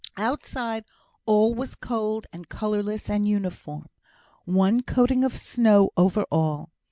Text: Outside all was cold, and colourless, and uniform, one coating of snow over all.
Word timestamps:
Outside 0.17 0.83
all 1.27 1.53
was 1.53 1.75
cold, 1.75 2.25
and 2.33 2.49
colourless, 2.49 3.07
and 3.07 3.27
uniform, 3.27 3.85
one 4.45 4.81
coating 4.81 5.23
of 5.23 5.37
snow 5.37 5.91
over 5.95 6.23
all. 6.31 6.71